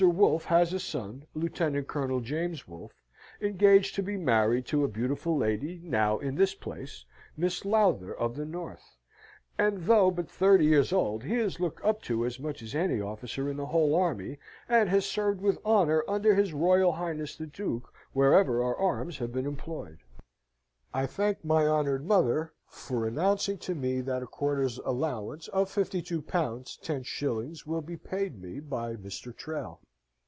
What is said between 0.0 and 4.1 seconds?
Wolfe has a son, Lieut. Col. James Wolfe, engaged to